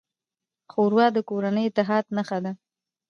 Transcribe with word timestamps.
ښوروا 0.71 1.07
د 1.13 1.17
کورني 1.29 1.63
اتحاد 1.67 2.05
نښه 2.15 2.37
ده. 2.43 2.51